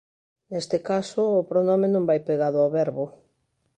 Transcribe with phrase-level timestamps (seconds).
[0.51, 3.03] Neste caso o pronome non vai pegado ao verbo.